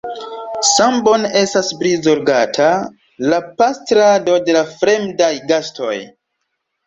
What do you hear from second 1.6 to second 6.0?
prizorgata la pastrado de la fremdaj gastoj.